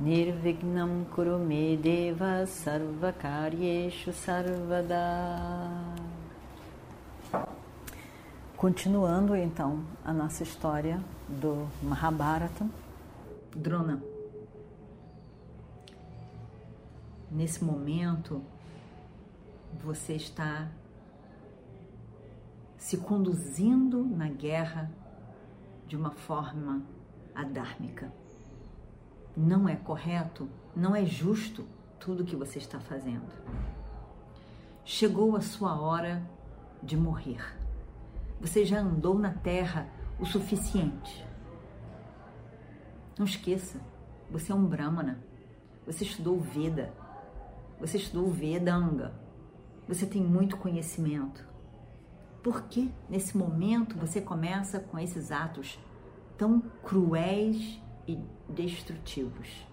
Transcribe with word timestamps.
Nirvignam 0.00 1.04
Kurume 1.06 1.76
Deva 1.76 2.46
Sarvakaryeshu 2.46 4.12
Sarvada 4.12 4.94
Continuando 8.56 9.34
então 9.34 9.84
a 10.04 10.12
nossa 10.12 10.44
história 10.44 11.02
do 11.28 11.68
Mahabharata, 11.82 12.64
Drona. 13.56 14.00
Nesse 17.28 17.64
momento, 17.64 18.40
você 19.82 20.14
está 20.14 20.68
se 22.76 22.98
conduzindo 22.98 24.04
na 24.04 24.28
guerra 24.28 24.88
de 25.88 25.96
uma 25.96 26.12
forma 26.12 26.82
adármica. 27.34 28.12
Não 29.40 29.68
é 29.68 29.76
correto, 29.76 30.48
não 30.74 30.96
é 30.96 31.06
justo 31.06 31.64
tudo 32.00 32.24
que 32.24 32.34
você 32.34 32.58
está 32.58 32.80
fazendo. 32.80 33.32
Chegou 34.84 35.36
a 35.36 35.40
sua 35.40 35.80
hora 35.80 36.28
de 36.82 36.96
morrer. 36.96 37.56
Você 38.40 38.64
já 38.64 38.80
andou 38.80 39.16
na 39.16 39.32
terra 39.32 39.88
o 40.18 40.26
suficiente. 40.26 41.24
Não 43.16 43.24
esqueça, 43.24 43.80
você 44.28 44.50
é 44.50 44.54
um 44.56 44.66
Brahmana. 44.66 45.22
Você 45.86 46.02
estudou 46.02 46.40
Veda. 46.40 46.92
Você 47.78 47.96
estudou 47.96 48.32
Vedanga. 48.32 49.14
Você 49.86 50.04
tem 50.04 50.20
muito 50.20 50.56
conhecimento. 50.56 51.46
Por 52.42 52.62
que 52.62 52.92
nesse 53.08 53.38
momento 53.38 53.96
você 53.96 54.20
começa 54.20 54.80
com 54.80 54.98
esses 54.98 55.30
atos 55.30 55.78
tão 56.36 56.60
cruéis 56.82 57.80
e 58.08 58.18
destrutivos? 58.48 59.66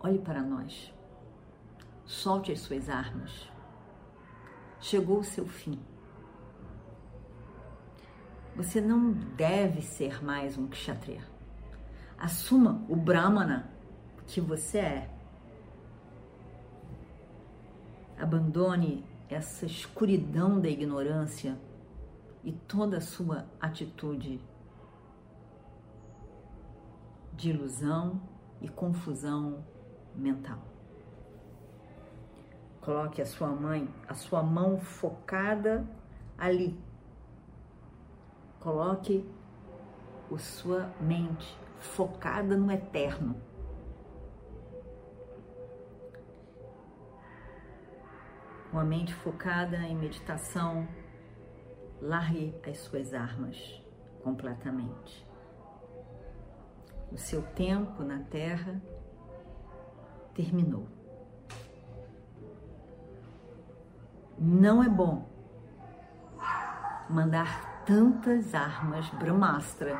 Olhe 0.00 0.18
para 0.18 0.42
nós. 0.42 0.92
Solte 2.06 2.50
as 2.50 2.60
suas 2.60 2.88
armas. 2.88 3.48
Chegou 4.80 5.18
o 5.20 5.24
seu 5.24 5.46
fim. 5.46 5.78
Você 8.56 8.80
não 8.80 9.12
deve 9.12 9.82
ser 9.82 10.24
mais 10.24 10.56
um 10.56 10.66
kshatriya. 10.68 11.22
Assuma 12.16 12.84
o 12.88 12.96
brahmana 12.96 13.70
que 14.26 14.40
você 14.40 14.78
é. 14.78 15.10
Abandone 18.18 19.04
essa 19.28 19.66
escuridão 19.66 20.60
da 20.60 20.68
ignorância 20.68 21.58
e 22.42 22.52
toda 22.52 22.98
a 22.98 23.00
sua 23.00 23.46
atitude 23.60 24.40
de 27.36 27.50
ilusão 27.50 28.20
e 28.60 28.68
confusão 28.68 29.64
mental. 30.14 30.58
Coloque 32.80 33.22
a 33.22 33.26
sua 33.26 33.48
mãe, 33.48 33.88
a 34.08 34.14
sua 34.14 34.42
mão 34.42 34.78
focada 34.78 35.88
ali. 36.36 36.78
Coloque 38.60 39.28
a 40.32 40.38
sua 40.38 40.90
mente 41.00 41.56
focada 41.78 42.56
no 42.56 42.70
eterno. 42.70 43.36
uma 48.74 48.84
mente 48.84 49.14
focada 49.14 49.76
em 49.76 49.94
meditação, 49.94 50.88
largue 52.02 52.52
as 52.66 52.78
suas 52.78 53.14
armas 53.14 53.80
completamente. 54.20 55.24
O 57.12 57.18
seu 57.18 57.42
tempo 57.42 58.02
na 58.02 58.18
Terra 58.24 58.80
terminou. 60.34 60.88
Não 64.38 64.82
é 64.82 64.88
bom 64.88 65.28
mandar 67.08 67.84
tantas 67.84 68.54
armas 68.54 69.08
Brahmastra 69.10 69.96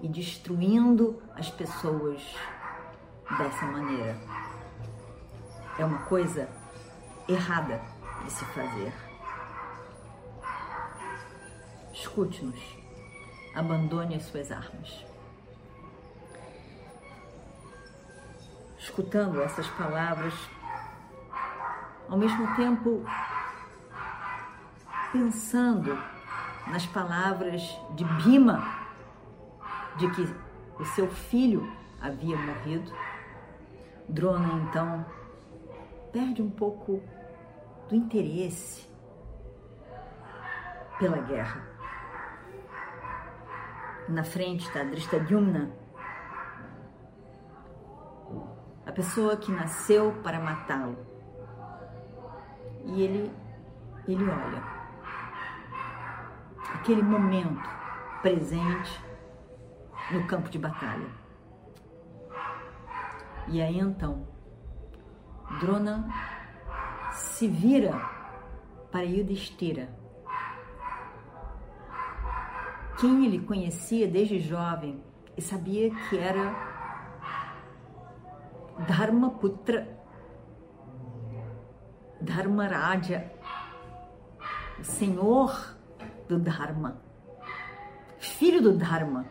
e 0.00 0.08
destruindo 0.08 1.22
as 1.34 1.50
pessoas 1.50 2.22
dessa 3.38 3.66
maneira. 3.66 4.16
É 5.78 5.84
uma 5.84 6.00
coisa 6.00 6.48
errada 7.28 7.80
de 8.24 8.32
se 8.32 8.44
fazer. 8.46 8.92
Escute-nos, 11.92 12.60
abandone 13.54 14.16
as 14.16 14.22
suas 14.24 14.50
armas. 14.50 15.09
Escutando 18.90 19.40
essas 19.40 19.68
palavras, 19.68 20.34
ao 22.08 22.18
mesmo 22.18 22.56
tempo 22.56 23.04
pensando 25.12 25.96
nas 26.66 26.86
palavras 26.86 27.62
de 27.94 28.04
Bima, 28.04 28.60
de 29.96 30.10
que 30.10 30.34
o 30.76 30.84
seu 30.86 31.08
filho 31.08 31.72
havia 32.00 32.36
morrido, 32.36 32.92
Drona 34.08 34.54
então 34.54 35.06
perde 36.12 36.42
um 36.42 36.50
pouco 36.50 37.00
do 37.88 37.94
interesse 37.94 38.88
pela 40.98 41.18
guerra. 41.18 41.64
Na 44.08 44.24
frente 44.24 44.66
está 44.66 44.82
Drishtadyumna, 44.82 45.70
a 48.90 48.92
pessoa 48.92 49.36
que 49.36 49.52
nasceu 49.52 50.12
para 50.20 50.40
matá-lo. 50.40 50.98
E 52.84 53.02
ele, 53.02 53.32
ele 54.08 54.24
olha 54.24 54.62
aquele 56.74 57.00
momento 57.00 57.62
presente 58.20 59.00
no 60.10 60.26
campo 60.26 60.50
de 60.50 60.58
batalha. 60.58 61.06
E 63.46 63.62
aí 63.62 63.78
então, 63.78 64.26
Drona 65.60 66.08
se 67.12 67.46
vira 67.46 67.92
para 68.90 69.04
Yudhishthira, 69.04 69.88
quem 73.00 73.24
ele 73.24 73.38
conhecia 73.38 74.08
desde 74.08 74.40
jovem 74.40 75.00
e 75.36 75.40
sabia 75.40 75.94
que 75.94 76.18
era 76.18 76.69
Dharmaraja, 82.20 83.30
o 84.78 84.84
senhor 84.84 85.76
do 86.28 86.38
Dharma, 86.38 87.00
filho 88.18 88.62
do 88.62 88.76
Dharma, 88.76 89.26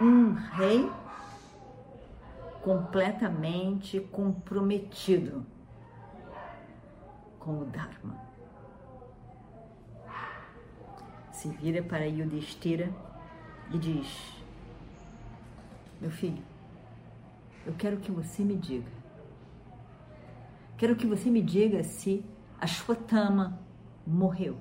um 0.00 0.32
rei 0.32 0.90
completamente 2.62 4.00
comprometido 4.00 5.46
com 7.38 7.60
o 7.60 7.64
Dharma. 7.64 8.16
Se 11.32 11.48
vira 11.48 11.82
para 11.82 12.04
Yudhishthira 12.06 12.92
e 13.70 13.78
diz: 13.78 14.36
Meu 16.00 16.10
filho, 16.10 16.42
eu 17.66 17.74
quero 17.74 17.98
que 17.98 18.10
você 18.10 18.42
me 18.42 18.56
diga. 18.56 18.90
Quero 20.76 20.96
que 20.96 21.06
você 21.06 21.28
me 21.30 21.42
diga 21.42 21.84
se 21.84 22.24
a 22.58 22.64
Ashwatthama 22.64 23.60
morreu. 24.06 24.58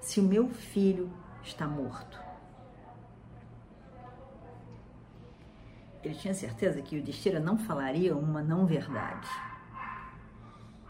Se 0.00 0.20
o 0.20 0.22
meu 0.22 0.48
filho 0.48 1.10
está 1.42 1.66
morto. 1.66 2.18
Ele 6.02 6.14
tinha 6.14 6.32
certeza 6.32 6.80
que 6.80 6.98
o 6.98 7.02
Destira 7.02 7.38
não 7.40 7.58
falaria 7.58 8.16
uma 8.16 8.42
não 8.42 8.64
verdade. 8.64 9.28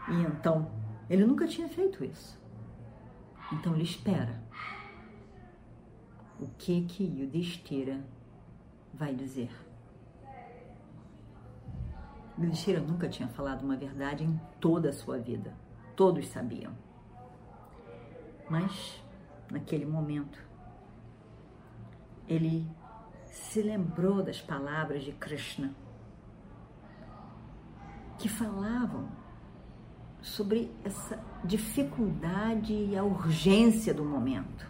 E 0.07 0.21
então, 0.21 0.71
ele 1.09 1.25
nunca 1.25 1.47
tinha 1.47 1.67
feito 1.67 2.03
isso. 2.05 2.39
Então 3.51 3.73
ele 3.73 3.83
espera. 3.83 4.41
O 6.39 6.47
que 6.57 6.81
que 6.85 7.03
Yudhishthira 7.03 8.01
vai 8.93 9.13
dizer? 9.13 9.51
Yudhishthira 12.45 12.79
nunca 12.79 13.07
tinha 13.07 13.27
falado 13.27 13.63
uma 13.63 13.75
verdade 13.75 14.23
em 14.23 14.39
toda 14.59 14.89
a 14.89 14.93
sua 14.93 15.17
vida. 15.17 15.53
Todos 15.95 16.27
sabiam. 16.27 16.73
Mas, 18.49 19.01
naquele 19.49 19.85
momento, 19.85 20.43
ele 22.27 22.67
se 23.25 23.61
lembrou 23.61 24.21
das 24.21 24.41
palavras 24.41 25.03
de 25.03 25.11
Krishna, 25.13 25.73
que 28.17 28.27
falavam 28.27 29.09
sobre 30.21 30.71
essa 30.83 31.19
dificuldade 31.43 32.73
e 32.73 32.97
a 32.97 33.03
urgência 33.03 33.93
do 33.93 34.03
momento. 34.03 34.69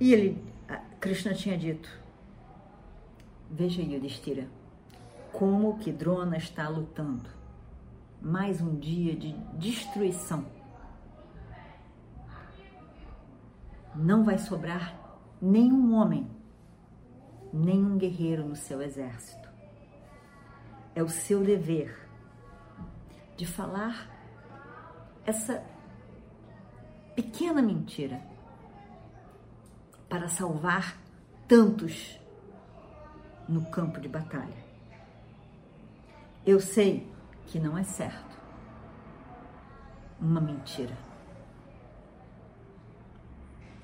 E 0.00 0.12
ele, 0.12 0.44
Krishna 1.00 1.34
tinha 1.34 1.56
dito: 1.56 1.88
Veja 3.50 3.82
Yudhishthira, 3.82 4.48
como 5.32 5.78
que 5.78 5.92
Drona 5.92 6.36
está 6.36 6.68
lutando. 6.68 7.28
Mais 8.20 8.60
um 8.60 8.76
dia 8.78 9.14
de 9.14 9.32
destruição. 9.56 10.46
Não 13.94 14.24
vai 14.24 14.38
sobrar 14.38 14.94
nenhum 15.40 15.94
homem, 15.94 16.28
nenhum 17.52 17.96
guerreiro 17.96 18.44
no 18.44 18.56
seu 18.56 18.82
exército. 18.82 19.48
É 20.94 21.02
o 21.02 21.08
seu 21.08 21.44
dever 21.44 22.08
de 23.36 23.46
falar 23.46 24.10
essa 25.24 25.62
pequena 27.14 27.62
mentira 27.62 28.20
para 30.08 30.28
salvar 30.28 30.96
tantos 31.46 32.18
no 33.48 33.64
campo 33.70 34.00
de 34.00 34.08
batalha. 34.08 34.67
Eu 36.50 36.60
sei 36.60 37.06
que 37.44 37.60
não 37.60 37.76
é 37.76 37.84
certo. 37.84 38.40
Uma 40.18 40.40
mentira. 40.40 40.96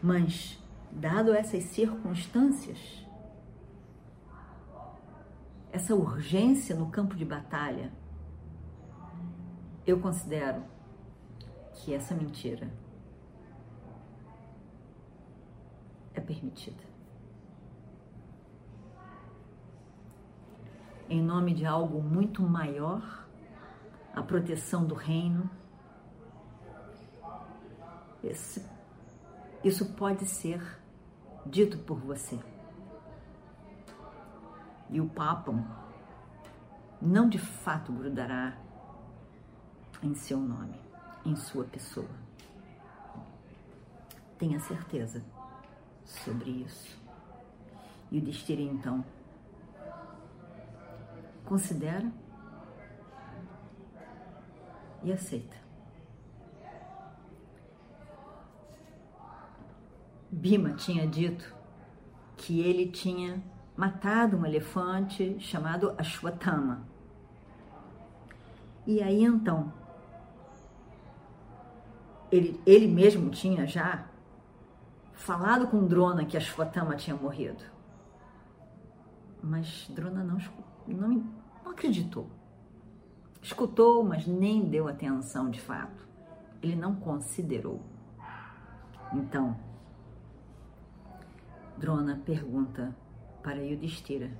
Mas, 0.02 0.58
dado 0.90 1.34
essas 1.34 1.64
circunstâncias, 1.64 3.06
essa 5.70 5.94
urgência 5.94 6.74
no 6.74 6.90
campo 6.90 7.14
de 7.14 7.24
batalha, 7.26 7.92
eu 9.86 10.00
considero 10.00 10.64
que 11.74 11.92
essa 11.92 12.14
mentira 12.14 12.72
é 16.14 16.20
permitida. 16.22 16.93
Em 21.14 21.22
nome 21.22 21.54
de 21.54 21.64
algo 21.64 22.02
muito 22.02 22.42
maior, 22.42 23.24
a 24.12 24.20
proteção 24.20 24.84
do 24.84 24.96
reino, 24.96 25.48
esse, 28.20 28.68
isso 29.62 29.94
pode 29.94 30.26
ser 30.26 30.60
dito 31.46 31.78
por 31.78 32.00
você. 32.00 32.36
E 34.90 35.00
o 35.00 35.08
Papa 35.08 35.54
não 37.00 37.28
de 37.28 37.38
fato 37.38 37.92
grudará 37.92 38.58
em 40.02 40.16
seu 40.16 40.40
nome, 40.40 40.80
em 41.24 41.36
sua 41.36 41.62
pessoa. 41.64 42.10
Tenha 44.36 44.58
certeza 44.58 45.24
sobre 46.04 46.50
isso. 46.50 47.00
E 48.10 48.18
o 48.18 48.20
Destire, 48.20 48.64
então, 48.64 49.04
considera 51.44 52.10
e 55.02 55.12
aceita. 55.12 55.56
Bima 60.30 60.72
tinha 60.72 61.06
dito 61.06 61.54
que 62.36 62.60
ele 62.60 62.90
tinha 62.90 63.42
matado 63.76 64.36
um 64.36 64.44
elefante 64.44 65.38
chamado 65.38 65.94
Ashwatthama. 65.98 66.86
E 68.86 69.02
aí 69.02 69.22
então 69.22 69.72
ele, 72.30 72.60
ele 72.66 72.88
mesmo 72.88 73.30
tinha 73.30 73.66
já 73.66 74.06
falado 75.12 75.68
com 75.68 75.86
Drona 75.86 76.24
que 76.24 76.36
Ashwatthama 76.36 76.96
tinha 76.96 77.16
morrido. 77.16 77.62
Mas 79.42 79.86
Drona 79.90 80.24
não, 80.24 80.38
não, 80.92 81.24
não 81.64 81.72
acreditou. 81.72 82.28
Escutou, 83.42 84.02
mas 84.02 84.26
nem 84.26 84.68
deu 84.68 84.88
atenção 84.88 85.50
de 85.50 85.60
fato. 85.60 86.06
Ele 86.62 86.76
não 86.76 86.94
considerou. 86.94 87.80
Então, 89.12 89.56
Drona 91.76 92.20
pergunta 92.24 92.94
para 93.42 93.56
Yudhishthira, 93.56 94.30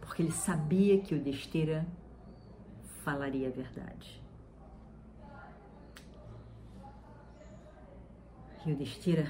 porque 0.00 0.22
ele 0.22 0.30
sabia 0.30 1.00
que 1.00 1.14
Yudhishthira 1.14 1.86
falaria 3.02 3.48
a 3.48 3.50
verdade. 3.50 4.22
Yudhishthira 8.66 9.26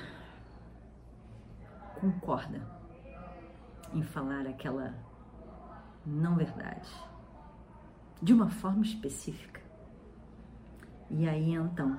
concorda 2.01 2.61
em 3.93 4.03
falar 4.03 4.47
aquela 4.47 4.94
não 6.08 6.37
verdade 6.37 6.88
de 8.20 8.32
uma 8.32 8.49
forma 8.49 8.82
específica. 8.82 9.60
E 11.10 11.28
aí 11.28 11.52
então, 11.52 11.99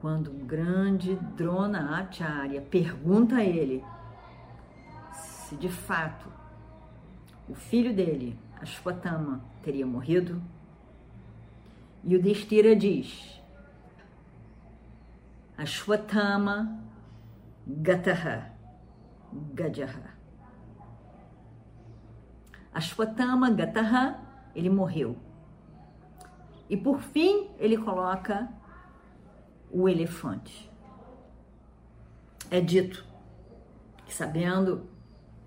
quando 0.00 0.28
o 0.28 0.44
grande 0.44 1.16
Drona 1.36 1.98
Acharya 1.98 2.60
pergunta 2.60 3.36
a 3.36 3.44
ele 3.44 3.84
se 5.12 5.56
de 5.56 5.68
fato 5.68 6.30
o 7.48 7.54
filho 7.54 7.94
dele, 7.94 8.38
Ashwatthama, 8.60 9.42
teria 9.62 9.86
morrido, 9.86 10.40
e 12.04 12.14
o 12.14 12.22
Destira 12.22 12.76
diz: 12.76 13.42
Ashwatthama 15.58 16.80
Gataha 17.66 18.52
Gajaha. 19.54 20.19
Ashwatthama 22.72 23.50
Gataha, 23.50 24.20
ele 24.54 24.70
morreu. 24.70 25.16
E 26.68 26.76
por 26.76 27.00
fim, 27.00 27.48
ele 27.58 27.76
coloca 27.76 28.48
o 29.70 29.88
elefante. 29.88 30.70
É 32.50 32.60
dito 32.60 33.04
que, 34.06 34.14
sabendo 34.14 34.88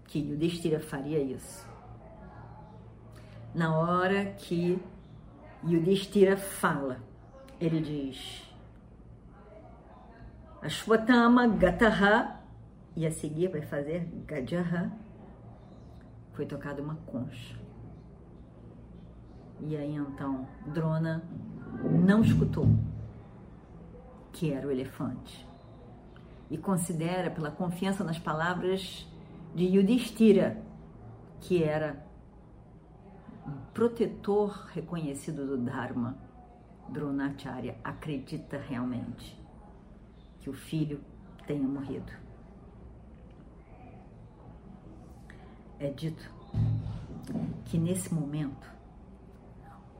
que 0.06 0.20
Yudhishthira 0.20 0.80
faria 0.80 1.20
isso, 1.20 1.66
na 3.56 3.78
hora 3.78 4.26
que 4.26 4.82
Yudhishthira 5.64 6.36
fala, 6.36 7.00
ele 7.60 7.80
diz: 7.80 8.44
Ashwatthama 10.62 11.48
Gataha, 11.48 12.42
e 12.96 13.06
a 13.06 13.12
seguir 13.12 13.50
vai 13.50 13.62
fazer 13.62 14.08
Gajaha, 14.26 14.92
foi 16.34 16.46
tocada 16.46 16.82
uma 16.82 16.96
concha. 16.96 17.58
E 19.62 19.78
aí 19.78 19.96
então 19.96 20.48
Drona 20.74 21.24
não 22.06 22.22
escutou 22.22 22.68
que 24.32 24.52
era 24.52 24.68
o 24.68 24.72
elefante 24.72 25.48
e 26.50 26.58
considera 26.58 27.32
pela 27.32 27.52
confiança 27.52 28.04
nas 28.04 28.20
palavras 28.20 29.08
de 29.56 29.64
Yudhishthira 29.66 30.62
que 31.40 31.64
era 31.64 32.06
um 33.46 33.52
protetor 33.74 34.68
reconhecido 34.74 35.46
do 35.46 35.58
Dharma. 35.58 36.18
Dronacharya 36.90 37.78
acredita 37.84 38.58
realmente 38.58 39.40
que 40.42 40.50
o 40.50 40.54
filho 40.54 41.00
tenha 41.48 41.68
morrido. 41.68 42.12
É 45.80 45.90
dito 45.90 46.30
que 47.66 47.78
nesse 47.78 48.14
momento 48.14 48.72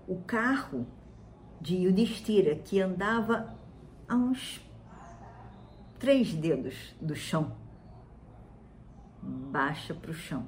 o 0.08 0.22
carro 0.22 0.86
de 1.60 1.76
Yudhishthira, 1.76 2.56
que 2.56 2.82
andava 2.82 3.56
a 4.08 4.16
uns 4.16 4.62
três 5.98 6.34
dedos 6.34 6.94
do 7.02 7.16
chão, 7.16 7.56
baixa 9.22 9.94
para 9.94 10.12
o 10.12 10.14
chão. 10.14 10.46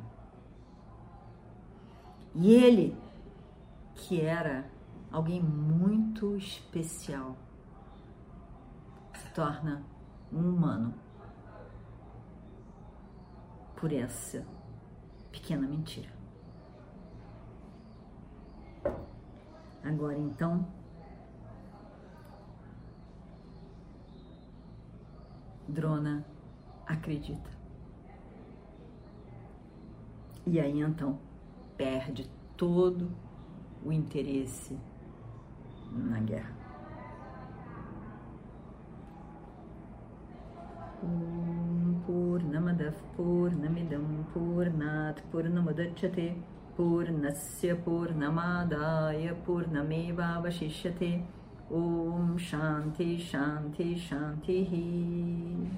E 2.34 2.54
ele, 2.54 2.98
que 3.96 4.20
era 4.20 4.70
alguém 5.12 5.42
muito 5.42 6.36
especial, 6.36 7.38
torna 9.36 9.84
um 10.32 10.40
humano 10.40 10.94
por 13.76 13.92
essa 13.92 14.46
pequena 15.36 15.68
mentira. 15.68 16.10
Agora 19.84 20.18
então, 20.18 20.66
Drona 25.68 26.26
acredita. 26.88 27.50
E 30.48 30.60
aí 30.60 30.80
então 30.80 31.20
perde 31.76 32.30
todo 32.56 33.12
o 33.84 33.92
interesse 33.92 34.80
na 35.92 36.20
guerra. 36.22 36.65
Purnamadav 42.76 42.94
Purnamidam 43.18 44.26
Purnat 44.34 45.18
Purnamudachyate 45.32 46.36
Purnasya 46.78 47.76
Purnamadaya 47.84 49.34
Purnameva 49.46 50.42
Vashishyate 50.44 51.24
Om 51.72 52.38
Shanti 52.38 53.20
Shanti 53.20 53.98
Shanti 53.98 55.72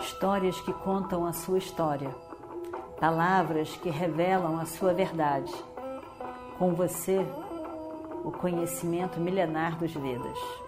Histórias 0.00 0.60
que 0.62 0.72
contam 0.72 1.24
a 1.24 1.32
sua 1.32 1.58
história, 1.58 2.10
palavras 2.98 3.76
que 3.76 3.88
revelam 3.88 4.58
a 4.58 4.64
sua 4.64 4.92
verdade. 4.92 5.52
Com 6.58 6.74
você, 6.74 7.24
o 8.24 8.32
conhecimento 8.32 9.20
milenar 9.20 9.78
dos 9.78 9.92
Vedas. 9.92 10.67